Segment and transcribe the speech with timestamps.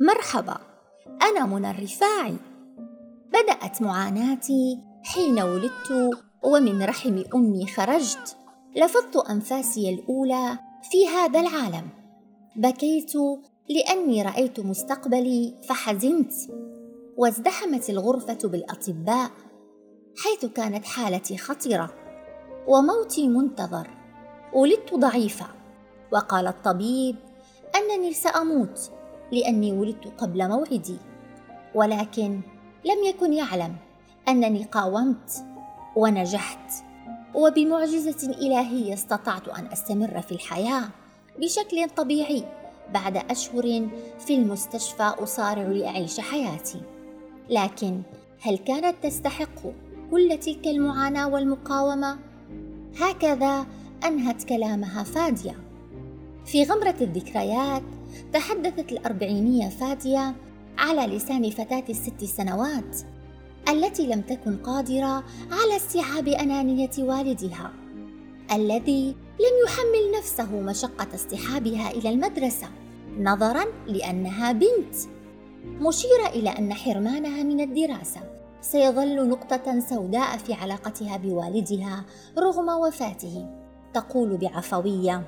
[0.00, 0.58] مرحبا
[1.22, 2.36] أنا منى الرفاعي.
[3.28, 6.10] بدأت معاناتي حين ولدت
[6.42, 8.36] ومن رحم أمي خرجت.
[8.76, 10.58] لفظت أنفاسي الأولى
[10.90, 11.88] في هذا العالم.
[12.56, 13.12] بكيت
[13.68, 16.32] لأني رأيت مستقبلي فحزنت.
[17.16, 19.30] وازدحمت الغرفة بالأطباء
[20.18, 21.94] حيث كانت حالتي خطرة
[22.66, 23.90] وموتي منتظر.
[24.54, 25.46] ولدت ضعيفة.
[26.12, 27.16] وقال الطبيب
[27.76, 28.93] أنني سأموت.
[29.34, 30.96] لأني ولدت قبل موعدي
[31.74, 32.40] ولكن
[32.84, 33.76] لم يكن يعلم
[34.28, 35.44] أنني قاومت
[35.96, 36.84] ونجحت.
[37.34, 40.88] وبمعجزة إلهية استطعت أن أستمر في الحياة
[41.38, 42.44] بشكل طبيعي
[42.94, 43.88] بعد أشهر
[44.18, 46.80] في المستشفى أصارع لأعيش حياتي.
[47.50, 48.02] لكن
[48.40, 49.62] هل كانت تستحق
[50.10, 52.18] كل تلك المعاناة والمقاومة؟
[53.00, 53.66] هكذا
[54.04, 55.56] أنهت كلامها فادية.
[56.46, 57.82] في غمرة الذكريات
[58.32, 60.34] تحدثت الأربعينية فادية
[60.78, 62.96] على لسان فتاة الست سنوات
[63.68, 67.72] التي لم تكن قادرة على استيعاب أنانية والدها
[68.52, 72.68] الذي لم يحمل نفسه مشقة اصطحابها إلى المدرسة
[73.18, 74.94] نظرا لأنها بنت
[75.64, 78.20] مشيرة إلى أن حرمانها من الدراسة.
[78.60, 82.04] سيظل نقطة سوداء في علاقتها بوالدها
[82.38, 83.46] رغم وفاته
[83.94, 85.22] تقول بعفوية.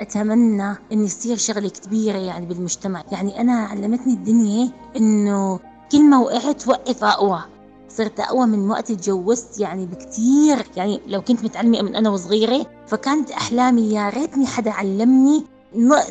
[0.00, 3.04] أتمنى أن يصير شغلة كبيرة يعني بالمجتمع.
[3.12, 5.60] يعني أنا علمتني الدنيا أنه
[5.92, 7.40] كل ما وقعت وقف أقوى.
[7.88, 10.66] صرت أقوى من وقت تجوزت يعني بكتير.
[10.76, 15.44] يعني لو كنت متعلمة من أنا وصغيرة فكانت أحلامي يا ريتني حدا علمني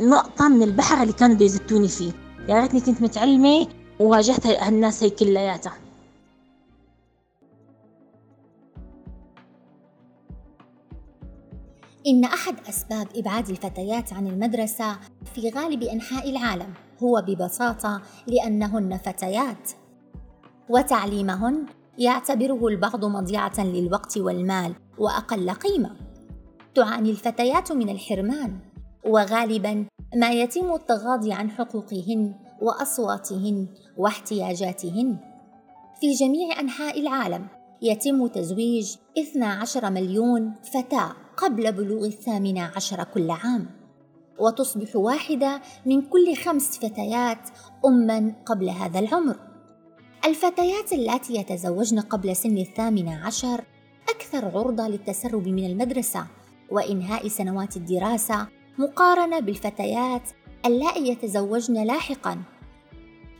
[0.01, 2.11] نقطة من البحر اللي كانوا بيزتوني فيه.
[2.49, 3.67] يا ريتني كنت متعلمة
[3.99, 5.73] وواجهت هالناس هي كلياتها.
[12.07, 14.97] إن أحد أسباب إبعاد الفتيات عن المدرسة
[15.35, 19.71] في غالب أنحاء العالم هو ببساطة لأنهن فتيات.
[20.69, 21.65] وتعليمهن
[21.97, 25.95] يعتبره البعض مضيعة للوقت والمال وأقل قيمة.
[26.75, 28.59] تعاني الفتيات من الحرمان
[29.05, 33.67] وغالبا ما يتم التغاضي عن حقوقهن وأصواتهن
[33.97, 35.17] واحتياجاتهن.
[36.01, 37.47] في جميع أنحاء العالم
[37.81, 41.11] يتم تزويج 12 مليون فتاة.
[41.41, 43.69] قبل بلوغ الثامنة عشر كل عام
[44.39, 47.49] وتصبح واحدة من كل خمس فتيات
[47.85, 49.35] أما قبل هذا العمر.
[50.25, 53.63] الفتيات اللاتي يتزوجن قبل سن الثامنة عشر
[54.09, 56.27] أكثر عرضة للتسرب من المدرسة
[56.71, 60.29] وإنهاء سنوات الدراسة مقارنة بالفتيات
[60.65, 62.41] اللائي يتزوجن لاحقا.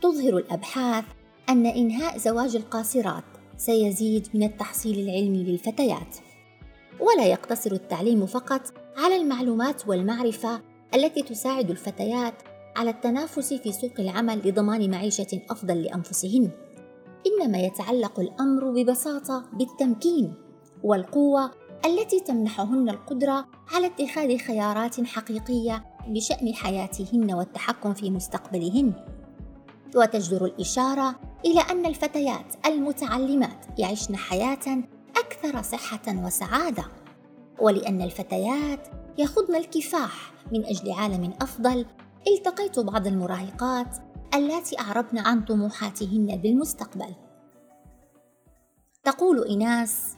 [0.02, 1.04] تظهر الأبحاث
[1.48, 3.24] أن إنهاء زواج القاصرات
[3.56, 6.29] سيزيد من التحصيل العلمي للفتيات.
[7.00, 8.60] ولا يقتصر التعليم فقط
[8.96, 10.60] على المعلومات والمعرفة
[10.94, 12.34] التي تساعد الفتيات
[12.76, 16.50] على التنافس في سوق العمل لضمان معيشة أفضل لأنفسهن
[17.26, 20.34] إنما يتعلق الأمر ببساطة بالتمكين
[20.84, 21.50] والقوة
[21.86, 28.92] التي تمنحهن القدرة على اتخاذ خيارات حقيقية بشأن حياتهن والتحكم في مستقبلهن.
[29.96, 34.82] وتجدر الإشارة إلى أن الفتيات المتعلمات يعيشن حياة
[35.44, 36.84] أكثر صحة وسعادة،
[37.58, 41.86] ولأن الفتيات يخضن الكفاح من أجل عالم أفضل،
[42.28, 43.96] التقيت بعض المراهقات
[44.34, 47.14] اللاتي أعربن عن طموحاتهن بالمستقبل.
[49.04, 50.16] تقول إيناس: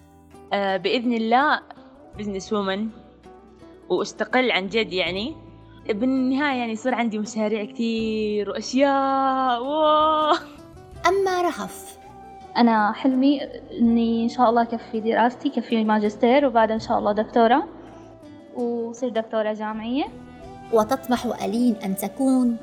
[0.52, 1.60] آه، بإذن الله
[2.18, 2.88] business woman
[3.88, 5.36] وأستقل عن جد يعني
[5.88, 10.36] بالنهاية يعني يصير عندي مشاريع كثير وأشياء wow.
[11.06, 12.01] أما رهف
[12.56, 13.40] أنا حلمي
[13.80, 17.68] إني إن شاء الله كفي دراستي كفي ماجستير وبعدها إن شاء الله دكتورة
[18.56, 20.04] وصير دكتورة جامعية.
[20.72, 22.56] وتطمح ألين أن تكون.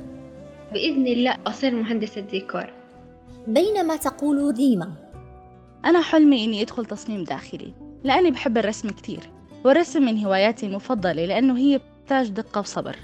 [0.74, 2.74] بإذن الله أصير مهندسة ديكور
[3.48, 4.92] بينما تقول ديما.
[5.86, 7.74] أنا حلمي إني أدخل تصميم داخلي
[8.04, 9.30] لأني بحب الرسم كتير
[9.66, 12.96] والرسم من هواياتي المفضلة لأنه هي بتحتاج دقة وصبر.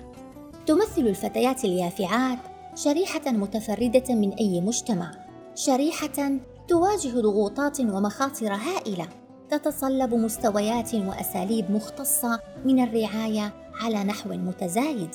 [0.65, 2.39] تمثل الفتيات اليافعات
[2.75, 5.11] شريحة متفردة من أي مجتمع
[5.55, 9.07] شريحة تواجه ضغوطات ومخاطر هائلة
[9.49, 15.09] تتصلب مستويات وأساليب مختصة من الرعاية على نحو متزايد.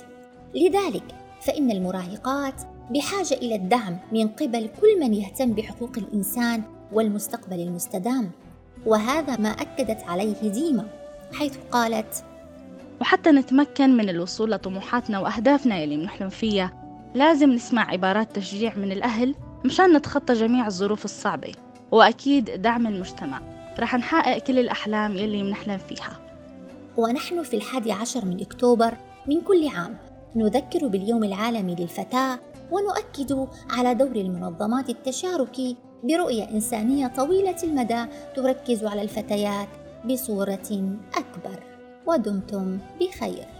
[0.54, 1.04] لذلك
[1.40, 2.54] فإن المراهقات
[2.90, 6.62] بحاجة إلى الدعم من قبل كل من يهتم بحقوق الإنسان
[6.92, 8.30] والمستقبل المستدام
[8.86, 10.86] وهذا ما أكدت عليه ديما
[11.32, 12.24] حيث قالت
[13.00, 16.72] وحتى نتمكن من الوصول لطموحاتنا وأهدافنا يلي بنحلم فيها
[17.14, 19.34] لازم نسمع عبارات تشجيع من الأهل
[19.64, 21.52] مشان نتخطى جميع الظروف الصعبة
[21.90, 23.40] وأكيد دعم المجتمع.
[23.78, 26.20] رح نحقق كل الأحلام يلي منحلم فيها.
[26.96, 28.94] ونحن في الحادي عشر من أكتوبر
[29.26, 29.98] من كل عام
[30.36, 32.38] نذكر باليوم العالمي للفتاة
[32.70, 38.04] ونؤكد على دور المنظمات التشاركي برؤية إنسانية طويلة المدى
[38.36, 39.68] تركز على الفتيات
[40.04, 41.62] بصورة أكبر.
[42.06, 43.59] ودمتم بخير.